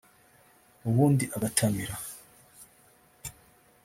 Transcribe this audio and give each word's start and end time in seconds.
ubundi 0.87 1.25
agatamira 1.35 1.95